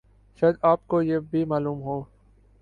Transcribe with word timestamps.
شاید 0.41 0.55
آپ 0.61 0.87
کو 0.87 1.01
یہ 1.01 1.19
بھی 1.31 1.43
معلوم 1.45 1.81
ہو 1.81 2.01